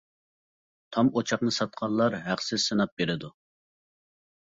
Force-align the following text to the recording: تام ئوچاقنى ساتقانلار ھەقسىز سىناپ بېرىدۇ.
تام 0.95 1.11
ئوچاقنى 1.17 1.53
ساتقانلار 1.59 2.19
ھەقسىز 2.31 2.67
سىناپ 2.71 2.97
بېرىدۇ. 2.99 3.35